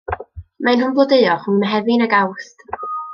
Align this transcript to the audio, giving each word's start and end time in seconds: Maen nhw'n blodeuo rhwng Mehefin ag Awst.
Maen 0.63 0.79
nhw'n 0.83 0.95
blodeuo 0.95 1.35
rhwng 1.43 1.59
Mehefin 1.65 2.05
ag 2.07 2.17
Awst. 2.21 2.57